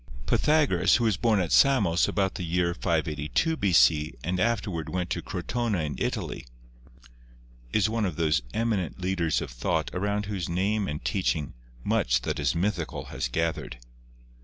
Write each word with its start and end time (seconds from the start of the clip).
Pythagoras, 0.25 0.95
who 0.95 1.03
was 1.03 1.15
born 1.15 1.39
at 1.39 1.51
Samos 1.51 2.07
about 2.07 2.33
the 2.33 2.41
year 2.43 2.73
582 2.73 3.55
B.C., 3.55 4.13
and 4.23 4.39
afterward 4.39 4.89
went 4.89 5.11
to 5.11 5.21
Crotona 5.21 5.83
in 5.83 5.93
Italy, 5.99 6.47
is 7.71 7.87
one 7.87 8.05
of 8.07 8.15
those 8.15 8.41
eminent 8.51 8.99
leaders 8.99 9.41
of 9.41 9.51
thought 9.51 9.91
around 9.93 10.25
whose 10.25 10.49
name 10.49 10.87
and 10.87 11.05
teaching 11.05 11.53
much 11.83 12.21
that 12.23 12.39
is 12.39 12.55
mythical 12.55 13.05
has 13.13 13.27
gathered. 13.27 13.77